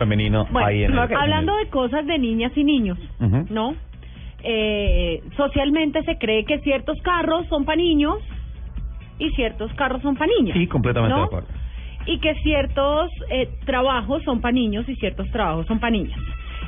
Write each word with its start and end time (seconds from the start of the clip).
Femenino 0.00 0.46
Bueno, 0.50 0.66
ahí 0.66 0.84
en 0.84 0.92
el, 0.92 0.98
hablando 0.98 1.54
de 1.56 1.68
cosas 1.68 2.06
de 2.06 2.18
niñas 2.18 2.52
y 2.56 2.64
niños. 2.64 2.98
¿no? 3.50 3.74
Eh, 4.42 5.22
socialmente 5.36 6.02
se 6.04 6.16
cree 6.16 6.44
que 6.46 6.58
ciertos 6.60 6.96
carros 7.02 7.46
son 7.48 7.66
para 7.66 7.76
niños 7.76 8.16
y 9.18 9.28
ciertos 9.32 9.70
carros 9.74 10.00
son 10.00 10.16
para 10.16 10.32
niñas. 10.38 10.56
Sí, 10.56 10.66
completamente 10.66 11.14
¿no? 11.14 11.20
de 11.20 11.26
acuerdo. 11.26 11.48
Y 12.06 12.18
que 12.18 12.34
ciertos 12.36 13.10
eh, 13.30 13.50
trabajos 13.66 14.22
son 14.24 14.40
para 14.40 14.52
niños 14.52 14.88
y 14.88 14.96
ciertos 14.96 15.30
trabajos 15.30 15.66
son 15.66 15.78
para 15.78 15.90
niñas. 15.90 16.18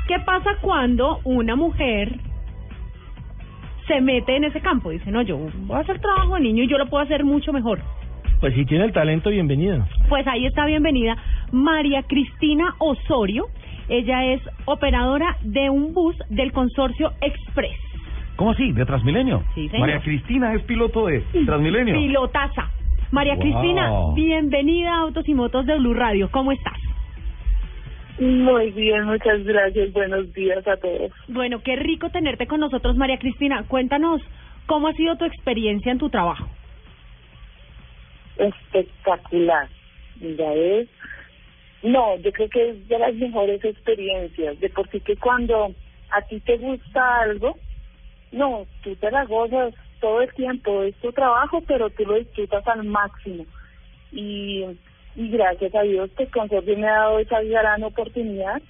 ¿Qué 0.07 0.19
pasa 0.21 0.51
cuando 0.61 1.21
una 1.25 1.57
mujer 1.57 2.12
se 3.89 4.03
mete 4.03 4.37
en 4.37 4.45
ese 4.45 4.61
campo? 4.61 4.91
Dice, 4.91 5.11
no, 5.11 5.23
yo 5.23 5.39
voy 5.39 5.77
a 5.79 5.81
hacer 5.81 5.99
trabajo 6.01 6.35
de 6.35 6.43
niño 6.43 6.65
y 6.65 6.69
yo 6.69 6.77
lo 6.77 6.87
puedo 6.87 7.03
hacer 7.03 7.25
mucho 7.25 7.51
mejor. 7.51 7.81
Pues 8.43 8.55
si 8.55 8.65
tiene 8.65 8.87
el 8.87 8.93
talento, 8.93 9.31
bienvenido. 9.31 9.87
Pues 10.09 10.27
ahí 10.27 10.47
está 10.47 10.67
bienvenida 10.67 11.17
María 11.53 12.03
Cristina 12.03 12.75
Osorio. 12.81 13.47
Ella 13.89 14.25
es 14.33 14.41
operadora 14.65 15.37
de 15.43 15.71
un 15.71 15.95
bus 15.95 16.17
del 16.29 16.51
consorcio 16.51 17.12
Express. 17.21 17.79
¿Cómo 18.34 18.51
así? 18.51 18.73
¿De 18.73 18.84
Transmilenio? 18.84 19.45
Sí, 19.55 19.69
señor. 19.69 19.87
María 19.87 20.01
Cristina 20.01 20.55
es 20.55 20.62
piloto 20.65 21.07
de 21.07 21.21
Transmilenio. 21.47 21.95
Pilotaza. 21.95 22.69
María 23.12 23.34
Wow. 23.37 23.43
Cristina, 23.43 23.91
bienvenida 24.17 24.91
a 24.93 25.01
Autos 25.03 25.29
y 25.29 25.34
Motos 25.34 25.65
de 25.65 25.79
Blue 25.79 25.95
Radio. 25.95 26.29
¿Cómo 26.33 26.51
estás? 26.51 26.81
Muy 28.19 28.73
bien, 28.73 29.05
muchas 29.05 29.45
gracias. 29.45 29.93
Buenos 29.93 30.33
días 30.33 30.67
a 30.67 30.77
todos. 30.79 31.12
Bueno, 31.29 31.61
qué 31.62 31.77
rico 31.77 32.11
tenerte 32.11 32.49
con 32.49 32.59
nosotros, 32.59 32.97
María 32.97 33.19
Cristina. 33.19 33.62
Cuéntanos 33.69 34.21
cómo 34.67 34.89
ha 34.89 34.95
sido 34.95 35.15
tu 35.17 35.27
experiencia 35.27 35.93
en 35.93 35.99
tu 35.99 36.11
trabajo. 36.11 36.49
Espectacular. 38.36 39.69
Ya 40.20 40.52
es. 40.52 40.88
No, 41.83 42.16
yo 42.16 42.33
creo 42.33 42.48
que 42.48 42.70
es 42.70 42.88
de 42.88 42.98
las 42.98 43.14
mejores 43.14 43.64
experiencias. 43.64 44.58
De 44.61 44.70
por 44.70 44.88
sí 44.91 45.00
que 45.00 45.16
cuando 45.16 45.75
a 46.11 46.22
ti 46.22 46.41
te 46.41 46.56
gusta 46.58 47.20
algo, 47.20 47.58
no, 48.30 48.66
tú 48.83 48.94
te 48.97 49.10
la 49.10 49.25
gozas 49.25 49.75
todo 50.00 50.20
el 50.22 50.33
tiempo. 50.34 50.83
Es 50.83 50.94
tu 50.97 51.12
trabajo, 51.12 51.62
pero 51.66 51.91
tú 51.91 52.05
lo 52.05 52.14
disfrutas 52.14 52.66
al 52.69 52.84
máximo. 52.84 53.47
Y, 54.12 54.64
gracias 55.16 55.75
a 55.75 55.83
Dios, 55.83 56.10
que 56.16 56.27
Consorcio 56.27 56.77
me 56.77 56.88
ha 56.88 56.98
dado 56.98 57.19
esa 57.19 57.42
gran 57.42 57.83
oportunidad 57.83 58.60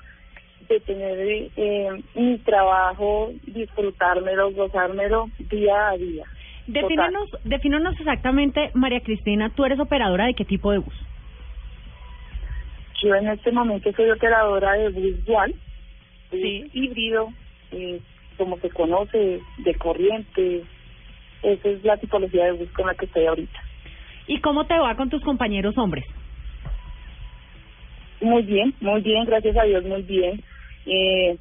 de 0.69 0.81
tener 0.81 1.51
eh, 1.57 2.03
mi 2.15 2.39
trabajo, 2.39 3.33
disfrutármelo, 3.47 4.53
gozármelo 4.53 5.29
día 5.39 5.89
a 5.89 5.97
día. 5.97 6.25
Defínenos, 6.73 7.29
defínenos 7.45 7.95
exactamente, 8.01 8.71
María 8.73 9.01
Cristina, 9.01 9.51
tú 9.51 9.65
eres 9.65 9.79
operadora 9.79 10.27
de 10.27 10.35
qué 10.35 10.45
tipo 10.45 10.73
de 10.73 10.79
bus. 10.79 10.95
Yo 13.03 13.15
en 13.15 13.29
este 13.29 13.53
momento 13.53 13.93
soy 13.93 14.11
operadora 14.11 14.73
de 14.73 14.89
bus 14.89 15.25
dual, 15.27 15.55
Sí. 16.31 16.71
híbrido, 16.73 17.29
eh, 17.73 18.01
como 18.39 18.59
se 18.59 18.71
conoce, 18.71 19.41
de 19.59 19.75
corriente. 19.75 20.63
Esa 21.43 21.69
es 21.69 21.85
la 21.85 21.99
tipología 21.99 22.47
de 22.47 22.53
bus 22.53 22.71
con 22.71 22.87
la 22.87 22.95
que 22.95 23.05
estoy 23.05 23.27
ahorita. 23.27 23.59
¿Y 24.27 24.41
cómo 24.41 24.65
te 24.67 24.79
va 24.79 24.95
con 24.97 25.11
tus 25.11 25.23
compañeros 25.23 25.77
hombres? 25.77 26.07
Muy 28.23 28.43
bien, 28.45 28.73
muy 28.81 29.03
bien, 29.03 29.25
gracias 29.27 29.57
a 29.57 29.65
Dios, 29.65 29.85
muy 29.85 30.03
bien. 30.03 30.43
Eh, 30.87 31.37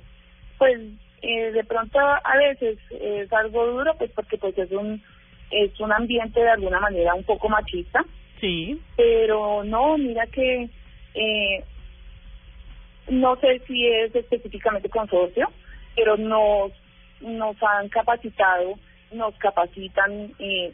pues 0.57 0.77
eh, 1.21 1.51
de 1.51 1.63
pronto 1.63 1.99
a 1.99 2.37
veces 2.37 2.79
es 2.89 3.31
algo 3.31 3.65
duro, 3.67 3.93
pues 3.97 4.11
porque 4.11 4.37
pues 4.37 4.57
es 4.57 4.71
un 4.71 5.01
es 5.51 5.79
un 5.79 5.91
ambiente 5.91 6.39
de 6.39 6.49
alguna 6.49 6.79
manera 6.79 7.13
un 7.13 7.23
poco 7.23 7.49
machista, 7.49 8.03
Sí. 8.39 8.79
pero 8.97 9.63
no, 9.63 9.97
mira 9.97 10.25
que 10.27 10.69
eh, 11.13 11.63
no 13.09 13.35
sé 13.37 13.59
si 13.67 13.85
es 13.87 14.15
específicamente 14.15 14.89
consorcio, 14.89 15.49
pero 15.95 16.17
nos 16.17 16.71
nos 17.21 17.55
han 17.61 17.87
capacitado, 17.89 18.79
nos 19.11 19.35
capacitan 19.35 20.31
eh, 20.39 20.73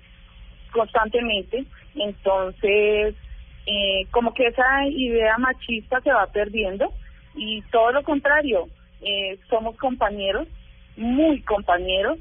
constantemente, 0.71 1.65
entonces 1.95 3.15
eh, 3.65 4.05
como 4.11 4.33
que 4.33 4.47
esa 4.47 4.87
idea 4.87 5.37
machista 5.37 5.99
se 6.01 6.11
va 6.13 6.27
perdiendo 6.27 6.93
y 7.35 7.61
todo 7.63 7.91
lo 7.91 8.03
contrario, 8.03 8.67
eh, 9.01 9.37
somos 9.49 9.75
compañeros, 9.77 10.47
muy 10.95 11.41
compañeros 11.41 12.17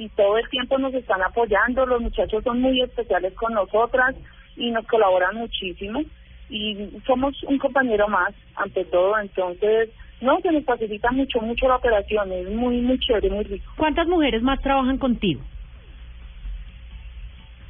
y 0.00 0.08
todo 0.08 0.38
el 0.38 0.48
tiempo 0.48 0.78
nos 0.78 0.94
están 0.94 1.20
apoyando, 1.22 1.84
los 1.84 2.00
muchachos 2.00 2.42
son 2.42 2.58
muy 2.62 2.80
especiales 2.80 3.34
con 3.34 3.52
nosotras 3.52 4.16
y 4.56 4.70
nos 4.70 4.86
colaboran 4.86 5.36
muchísimo 5.36 6.00
y 6.48 6.88
somos 7.06 7.40
un 7.42 7.58
compañero 7.58 8.08
más 8.08 8.32
ante 8.54 8.86
todo, 8.86 9.18
entonces 9.18 9.90
no, 10.22 10.40
se 10.40 10.52
nos 10.52 10.64
facilita 10.64 11.10
mucho, 11.10 11.42
mucho 11.42 11.68
la 11.68 11.76
operación, 11.76 12.32
es 12.32 12.48
muy, 12.48 12.80
muy 12.80 12.98
chévere, 12.98 13.28
muy 13.28 13.44
rico. 13.44 13.70
¿Cuántas 13.76 14.06
mujeres 14.06 14.40
más 14.42 14.58
trabajan 14.62 14.96
contigo? 14.96 15.42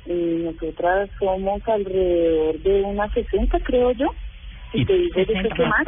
Y 0.07 0.13
nosotras 0.13 1.11
somos 1.19 1.61
alrededor 1.69 2.61
de 2.61 2.83
unas 2.83 3.13
60, 3.13 3.59
creo 3.61 3.91
yo. 3.91 4.07
Y- 4.73 4.83
Y 4.83 4.85
te 4.85 4.97
digo, 4.97 5.15
que 5.27 5.65
más. 5.65 5.83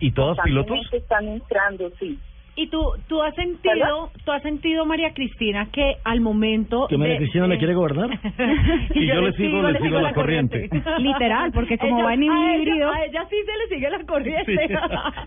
¿Y- 0.00 0.06
y 0.08 0.10
todas 0.10 0.38
pilotos? 0.40 0.92
Están 0.92 1.28
entrando, 1.28 1.90
sí. 2.00 2.18
¿Y 2.60 2.66
tú, 2.70 2.82
tú 3.06 3.22
has 3.22 3.34
sentido, 3.36 4.10
tú 4.24 4.32
has 4.32 4.42
sentido, 4.42 4.84
María 4.84 5.12
Cristina, 5.14 5.68
que 5.72 5.94
al 6.04 6.20
momento 6.20 6.86
¿Que 6.88 6.98
María 6.98 7.14
de- 7.14 7.18
Cristina 7.20 7.46
me 7.46 7.54
de- 7.54 7.58
quiere 7.58 7.74
gobernar? 7.74 8.10
Y 8.94 9.06
yo 9.06 9.20
le 9.20 9.32
sigo, 9.34 9.62
le 9.70 9.78
sigo 9.78 10.00
la 10.00 10.12
corriente. 10.12 10.68
Literal, 10.98 11.52
porque 11.52 11.78
como 11.78 11.98
Ella- 11.98 12.04
va 12.04 12.14
en 12.14 12.24
un 12.24 12.30
a 12.30 12.54
ella- 12.54 12.56
híbrido. 12.62 12.90
a 12.92 13.04
ella 13.04 13.24
sí 13.30 13.36
se 13.46 13.58
le 13.58 13.76
sigue 13.76 13.90
la 13.90 14.04
corriente. 14.04 14.66
Sí. 14.68 14.74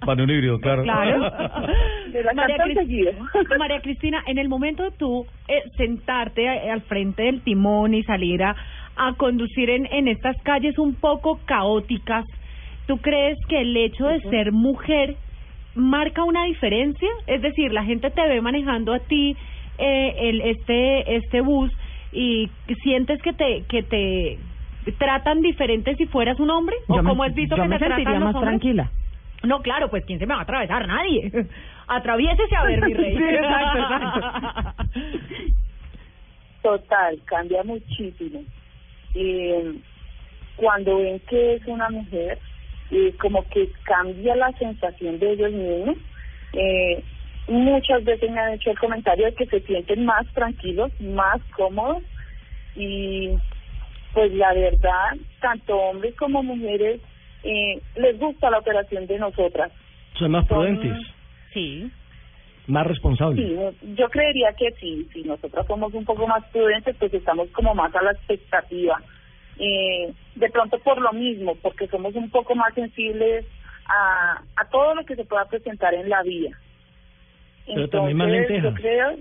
Para 0.06 0.24
un 0.24 0.30
híbrido, 0.30 0.60
claro. 0.60 0.84
Claro. 0.84 1.20
María, 3.58 3.80
Cristina, 3.82 4.24
en 4.28 4.38
el 4.38 4.50
momento 4.50 4.84
de 4.84 4.92
tú 4.92 5.26
eh, 5.48 5.62
sentarte 5.78 6.44
eh, 6.44 6.70
al 6.70 6.82
frente 6.82 7.24
del 7.24 7.42
timón 7.42 7.94
y 7.94 8.04
salir 8.04 8.44
a, 8.44 8.56
a 8.98 9.14
conducir 9.14 9.70
en, 9.70 9.86
en 9.92 10.08
estas 10.08 10.36
calles 10.44 10.78
un 10.78 10.96
poco 10.96 11.40
caóticas, 11.46 12.26
¿tú 12.88 12.98
crees 12.98 13.38
que 13.48 13.62
el 13.62 13.76
hecho 13.78 14.08
de 14.08 14.20
ser 14.30 14.52
mujer 14.52 15.16
marca 15.76 16.24
una 16.24 16.46
diferencia? 16.46 17.10
Es 17.28 17.42
decir, 17.42 17.72
la 17.74 17.84
gente 17.84 18.10
te 18.12 18.28
ve 18.28 18.42
manejando 18.42 18.94
a 18.94 19.00
ti 19.00 19.36
eh, 19.78 20.16
el 20.20 20.42
este 20.42 21.16
este 21.16 21.42
bus 21.42 21.72
y 22.12 22.50
sientes 22.84 23.22
que 23.22 23.34
te 23.34 23.64
que 23.70 23.84
te 23.84 24.38
tratan 24.98 25.42
diferente 25.42 25.96
si 25.96 26.06
fueras 26.08 26.40
un 26.40 26.50
hombre 26.50 26.76
o 26.88 26.96
Yo 26.98 27.04
me- 27.04 27.10
como 27.10 27.24
has 27.24 27.34
visto 27.34 27.56
yo 27.56 27.64
que 27.64 27.70
me 27.70 27.80
te 27.80 27.86
tratan 27.86 28.14
los 28.16 28.24
más 28.24 28.36
hombres? 28.36 28.50
tranquila. 28.60 28.92
No, 29.44 29.62
claro, 29.62 29.90
pues 29.90 30.04
¿quién 30.06 30.20
se 30.20 30.26
me 30.28 30.34
va 30.34 30.42
a 30.42 30.44
atravesar? 30.44 30.88
Nadie. 30.88 31.32
Atraviésese 31.88 32.56
a 32.56 32.64
ver, 32.64 32.82
mi 32.86 32.94
rey. 32.94 33.18
Sí, 33.18 33.24
exacto, 33.24 33.80
exacto. 33.80 34.84
Total, 36.62 37.20
cambia 37.26 37.64
muchísimo. 37.64 38.42
Eh, 39.16 39.74
cuando 40.58 40.98
ven 40.98 41.20
que 41.28 41.56
es 41.56 41.66
una 41.66 41.90
mujer, 41.90 42.38
eh, 42.92 43.14
como 43.20 43.48
que 43.50 43.70
cambia 43.84 44.36
la 44.36 44.52
sensación 44.54 45.20
de 45.20 45.32
ellos 45.32 45.52
mismos. 45.52 45.98
Eh, 46.54 47.04
muchas 47.48 48.04
veces 48.04 48.30
me 48.30 48.40
han 48.40 48.54
hecho 48.54 48.72
el 48.72 48.80
comentario 48.80 49.26
de 49.26 49.34
que 49.34 49.46
se 49.48 49.62
sienten 49.62 50.06
más 50.06 50.26
tranquilos, 50.34 50.92
más 51.00 51.42
cómodos 51.56 52.04
y 52.76 53.30
pues 54.14 54.32
la 54.34 54.54
verdad, 54.54 55.16
tanto 55.40 55.78
hombres 55.78 56.16
como 56.18 56.44
mujeres 56.44 57.00
eh, 57.44 57.82
les 57.96 58.20
gusta 58.20 58.50
la 58.50 58.60
operación 58.60 59.08
de 59.08 59.18
nosotras. 59.20 59.72
Son 60.20 60.32
más 60.32 60.46
Son- 60.48 60.58
prudentes, 60.58 60.98
Sí. 61.54 61.90
más 62.68 62.86
responsables. 62.86 63.46
Sí, 63.46 63.56
yo 63.96 64.10
creería 64.10 64.54
que 64.54 64.72
sí, 64.80 65.08
si 65.14 65.24
nosotros 65.24 65.66
somos 65.68 65.94
un 65.94 66.06
poco 66.06 66.28
más 66.28 66.44
prudentes, 66.52 66.96
pues 66.98 67.14
estamos 67.14 67.50
como 67.52 67.74
más 67.74 67.94
a 67.96 68.02
la 68.04 68.12
expectativa. 68.12 69.02
Eh, 69.64 70.12
de 70.36 70.50
pronto 70.50 70.80
por 70.80 71.00
lo 71.00 71.14
mismo, 71.14 71.56
porque 71.62 71.88
somos 71.88 72.16
un 72.16 72.32
poco 72.32 72.56
más 72.56 72.74
sensibles 72.74 73.46
a, 73.86 74.42
a 74.56 74.70
todo 74.72 74.96
lo 74.96 75.06
que 75.06 75.16
se 75.16 75.24
pueda 75.24 75.46
presentar 75.46 75.94
en 75.94 76.10
la 76.10 76.24
vía. 76.24 76.58
Pero 77.68 77.88
también 77.90 78.18
más 78.18 78.28
yo 78.28 78.74
creo, 78.74 79.18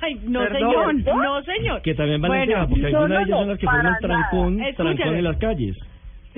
Ay, 0.00 0.20
no 0.24 0.40
Perdón. 0.40 1.02
señor, 1.02 1.16
no 1.16 1.42
señor. 1.42 1.82
Que 1.82 1.94
también 1.94 2.20
van 2.20 2.30
Bueno, 2.30 2.44
lentejas, 2.44 2.68
porque 2.68 2.86
algunas 2.86 3.08
no, 3.08 3.16
de 3.16 3.22
ellas 3.24 3.38
son 3.38 3.48
las 3.48 3.58
que 3.58 3.66
nada. 3.66 3.98
trancón, 4.00 4.58
trancón 4.76 5.16
en 5.16 5.24
las 5.24 5.36
calles. 5.38 5.76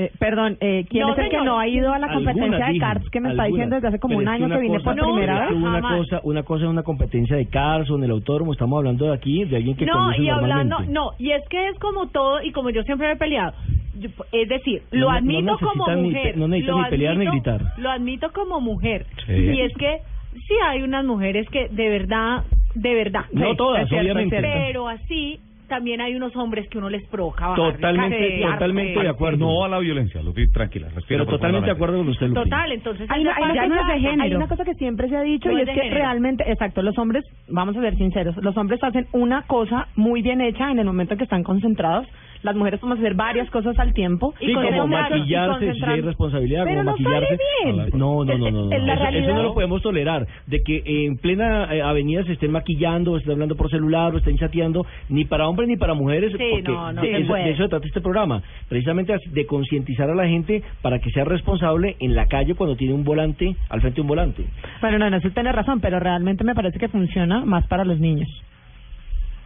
Eh, 0.02 0.10
perdón, 0.18 0.56
eh, 0.60 0.86
¿quién 0.88 1.06
No, 1.06 1.12
es 1.12 1.18
el 1.18 1.28
que 1.28 1.36
no 1.42 1.58
ha 1.58 1.68
ido 1.68 1.92
a 1.92 1.98
la 1.98 2.08
competencia 2.10 2.66
de 2.68 2.78
cards 2.78 3.10
que 3.10 3.20
me 3.20 3.30
está 3.32 3.44
diciendo 3.44 3.74
desde 3.76 3.88
hace 3.88 3.98
como 3.98 4.16
Pero 4.16 4.22
un 4.22 4.28
año 4.28 4.48
que 4.48 4.60
vine 4.62 4.78
cosa- 4.78 4.84
por 4.94 4.96
No, 4.96 5.14
primera 5.14 5.40
vez? 5.40 5.50
una 5.56 5.70
jamás. 5.72 5.96
cosa, 5.98 6.20
una 6.22 6.42
cosa 6.42 6.64
es 6.64 6.70
una 6.70 6.82
competencia 6.82 7.36
de 7.36 7.46
cars 7.46 7.90
o 7.90 7.96
en 7.96 8.04
el 8.04 8.10
autódromo, 8.12 8.52
estamos 8.52 8.78
hablando 8.78 9.04
de 9.06 9.14
aquí 9.14 9.44
de 9.44 9.56
alguien 9.56 9.76
que 9.76 9.84
no, 9.84 9.92
conduce 9.92 10.22
y 10.22 10.28
hablando, 10.30 10.78
no, 10.88 11.10
y 11.18 11.32
es 11.32 11.46
que 11.50 11.68
es 11.68 11.78
como 11.78 12.06
todo, 12.08 12.42
y 12.42 12.50
como 12.52 12.70
yo 12.70 12.82
siempre 12.84 13.08
me 13.08 13.12
he 13.12 13.16
peleado. 13.16 13.52
Yo- 13.98 14.08
Es 14.32 14.48
decir, 14.48 14.80
No, 14.92 15.00
lo 15.00 15.06
no 15.10 15.16
admito 15.18 15.58
como 15.58 15.86
ni 15.94 16.02
mujer. 16.02 16.38
no 16.38 16.48
necesitan 16.48 16.76
lo 16.78 16.82
ni 16.84 16.90
pelear 16.90 17.16
ni 17.18 17.26
admito- 17.26 17.32
gritar. 17.32 17.72
Lo 17.78 17.90
admito 17.90 18.32
como 18.32 18.60
mujer. 18.60 19.04
Sí. 19.26 19.32
Y 19.34 19.60
es 19.60 19.74
que 19.74 19.98
sí 20.32 20.54
hay 20.66 20.82
unas 20.82 21.04
mujeres 21.04 21.46
que 21.50 21.68
de 21.68 21.88
verdad, 21.90 22.44
de 22.74 22.94
verdad. 22.94 23.24
No 23.32 23.50
sí, 23.50 23.56
todas, 23.58 23.86
cierto, 23.88 24.02
obviamente. 24.04 24.40
Pero 24.40 24.88
así 24.88 25.40
también 25.70 26.02
hay 26.02 26.14
unos 26.14 26.36
hombres 26.36 26.68
que 26.68 26.76
uno 26.76 26.90
les 26.90 27.02
provoca 27.08 27.48
bajar 27.48 27.72
Totalmente, 27.74 28.42
totalmente 28.42 29.00
de 29.00 29.08
acuerdo. 29.08 29.38
No 29.38 29.64
a 29.64 29.68
la 29.70 29.78
violencia, 29.78 30.22
Lupi, 30.22 30.50
tranquila, 30.52 30.88
respira 30.94 31.20
Pero 31.24 31.26
totalmente 31.30 31.64
de 31.66 31.72
acuerdo 31.72 31.96
con 31.96 32.08
usted, 32.10 32.26
Lupi. 32.26 32.42
Total, 32.42 32.72
entonces 32.72 33.10
Hay 33.10 33.22
una, 33.22 33.34
hay 33.36 33.42
pasa- 33.42 33.52
una 33.64 33.66
no 33.68 33.74
es 33.80 33.86
de 33.86 33.92
cosa- 33.94 33.98
género. 34.10 34.22
hay 34.24 34.34
una 34.34 34.48
cosa 34.48 34.64
que 34.66 34.74
siempre 34.74 35.08
se 35.08 35.16
ha 35.16 35.22
dicho 35.22 35.48
No 35.50 35.58
y 35.58 35.62
es 35.62 35.68
que 35.68 35.74
género. 35.74 35.94
realmente, 35.94 36.44
exacto, 36.52 36.82
los 36.82 36.98
hombres, 36.98 37.24
vamos 37.48 37.74
a 37.78 37.80
ser 37.80 37.96
sinceros, 37.96 38.36
los 38.36 38.54
hombres 38.58 38.82
hacen 38.84 39.06
una 39.12 39.42
cosa 39.46 39.86
muy 39.96 40.20
bien 40.20 40.42
hecha 40.42 40.70
en 40.70 40.78
el 40.80 40.84
momento 40.84 41.14
en 41.14 41.18
que 41.18 41.24
están 41.24 41.42
concentrados. 41.44 42.06
Las 42.42 42.56
mujeres 42.56 42.80
podemos 42.80 42.98
hacer 43.00 43.14
varias 43.14 43.50
cosas 43.50 43.78
al 43.78 43.92
tiempo. 43.92 44.34
Sí, 44.40 44.52
como 44.54 44.66
y 44.84 44.88
maquillarse, 44.88 45.74
si 45.74 45.84
hay 45.84 46.00
responsabilidad, 46.00 46.64
Pero 46.64 46.84
como 46.84 46.90
no 46.92 46.96
sale 46.96 47.20
maquillarse. 47.20 47.38
bien. 47.64 47.76
No, 47.94 48.24
no, 48.24 48.38
no, 48.38 48.50
no. 48.50 48.72
Eso, 48.72 49.34
no 49.34 49.42
lo 49.42 49.54
podemos 49.54 49.82
tolerar. 49.82 50.26
De 50.46 50.62
que 50.62 50.82
en 50.86 51.18
plena 51.18 51.74
eh, 51.74 51.82
avenida 51.82 52.24
se 52.24 52.32
estén 52.32 52.50
maquillando, 52.52 53.12
o 53.12 53.16
estén 53.18 53.32
hablando 53.32 53.56
por 53.56 53.70
celular, 53.70 54.14
o 54.14 54.18
estén 54.18 54.38
chateando, 54.38 54.86
ni 55.08 55.24
para 55.26 55.48
hombres 55.48 55.68
ni 55.68 55.76
para 55.76 55.94
mujeres. 55.94 56.32
Sí, 56.32 56.38
porque 56.50 56.72
no, 56.72 56.92
no 56.92 57.02
de, 57.02 57.08
se 57.08 57.18
eso, 57.18 57.26
puede. 57.28 57.44
de 57.44 57.50
eso 57.50 57.62
se 57.64 57.68
trata 57.68 57.86
este 57.86 58.00
programa. 58.00 58.42
Precisamente 58.68 59.14
de 59.26 59.46
concientizar 59.46 60.08
a 60.08 60.14
la 60.14 60.26
gente 60.26 60.62
para 60.80 60.98
que 60.98 61.10
sea 61.10 61.24
responsable 61.24 61.96
en 62.00 62.14
la 62.14 62.26
calle 62.26 62.54
cuando 62.54 62.76
tiene 62.76 62.94
un 62.94 63.04
volante, 63.04 63.54
al 63.68 63.80
frente 63.80 63.96
de 63.96 64.02
un 64.02 64.08
volante. 64.08 64.44
Bueno, 64.80 64.98
no, 64.98 65.10
no, 65.10 65.16
eso 65.18 65.28
tiene 65.30 65.52
razón, 65.52 65.80
pero 65.80 66.00
realmente 66.00 66.42
me 66.44 66.54
parece 66.54 66.78
que 66.78 66.88
funciona 66.88 67.44
más 67.44 67.66
para 67.66 67.84
los 67.84 67.98
niños. 68.00 68.28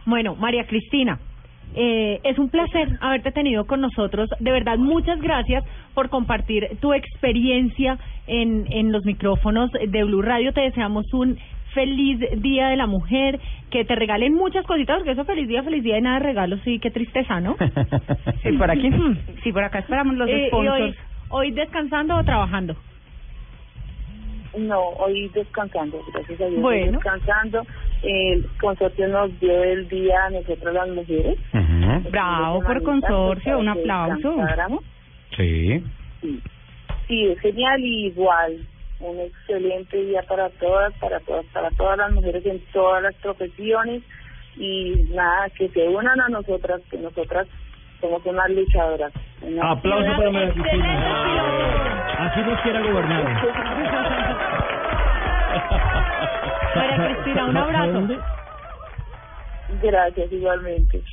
Bueno, 0.05 0.35
María 0.35 0.65
Cristina, 0.65 1.19
eh, 1.73 2.19
es 2.23 2.37
un 2.37 2.49
placer 2.49 2.89
haberte 3.01 3.31
tenido 3.31 3.65
con 3.65 3.81
nosotros. 3.81 4.29
De 4.39 4.51
verdad, 4.51 4.77
muchas 4.77 5.19
gracias 5.21 5.63
por 5.93 6.09
compartir 6.09 6.67
tu 6.79 6.93
experiencia 6.93 7.97
en, 8.27 8.65
en 8.71 8.91
los 8.91 9.03
micrófonos 9.05 9.71
de 9.71 10.03
Blue 10.03 10.21
Radio. 10.21 10.53
Te 10.53 10.61
deseamos 10.61 11.05
un 11.13 11.37
feliz 11.73 12.19
Día 12.41 12.69
de 12.69 12.77
la 12.77 12.87
Mujer, 12.87 13.37
que 13.69 13.83
te 13.83 13.95
regalen 13.95 14.33
muchas 14.33 14.65
cositas, 14.65 14.95
porque 14.97 15.11
eso 15.11 15.25
feliz 15.25 15.47
día, 15.49 15.61
feliz 15.63 15.83
día 15.83 15.97
y 15.97 16.01
nada 16.01 16.19
de 16.19 16.25
regalos, 16.25 16.61
sí, 16.63 16.79
qué 16.79 16.89
tristeza, 16.91 17.41
¿no? 17.41 17.57
Sí, 18.43 18.51
por 18.53 18.71
aquí. 18.71 18.89
Sí, 19.43 19.51
por 19.51 19.63
acá 19.63 19.79
esperamos 19.79 20.15
los 20.15 20.29
Eh, 20.29 20.47
sponsors. 20.47 20.81
hoy, 20.81 20.95
hoy 21.29 21.51
descansando 21.51 22.15
o 22.15 22.23
trabajando. 22.23 22.75
No, 24.57 24.79
hoy 24.99 25.27
descansando, 25.33 25.99
gracias 26.13 26.39
a 26.39 26.45
Dios. 26.45 26.61
Bueno. 26.61 26.93
Descansando. 26.93 27.63
El 28.07 28.45
consorcio 28.61 29.07
nos 29.07 29.39
dio 29.39 29.63
el 29.63 29.87
día 29.89 30.25
a 30.25 30.29
nosotras 30.29 30.73
las 30.73 30.87
mujeres. 30.89 31.37
Bravo 32.11 32.61
por 32.63 32.83
consorcio, 32.83 33.57
un 33.59 33.65
para 33.65 33.73
que 33.73 33.91
aplauso. 33.91 34.35
Sí. 35.35 35.83
Sí. 36.21 36.41
sí, 37.07 37.27
es 37.27 37.39
genial 37.39 37.79
y 37.81 38.07
igual. 38.07 38.57
Un 38.99 39.19
excelente 39.19 39.97
día 40.03 40.21
para 40.23 40.49
todas, 40.51 40.93
para 40.99 41.19
todas, 41.21 41.45
para 41.47 41.69
todas 41.71 41.97
las 41.97 42.11
mujeres 42.13 42.45
en 42.45 42.59
todas 42.71 43.01
las 43.03 43.15
profesiones. 43.15 44.03
Y 44.57 45.07
nada, 45.13 45.49
que 45.49 45.67
se 45.69 45.87
unan 45.87 46.21
a 46.21 46.29
nosotras, 46.29 46.81
que 46.89 46.97
nosotras 46.97 47.47
somos 47.99 48.25
unas 48.25 48.49
luchadoras. 48.51 49.11
Una- 49.41 49.71
Aplauso 49.71 50.15
para 50.15 50.31
María 50.31 50.53
Cristina. 50.53 52.27
Así 52.29 52.39
nos 52.41 52.61
quiera 52.61 52.81
gobernar. 52.81 53.41
María 56.75 56.99
Cristina, 57.15 57.45
un 57.47 57.55
¿Sabe 57.73 57.73
abrazo. 57.77 58.07
Gracias, 59.69 60.31
igualmente. 60.31 61.03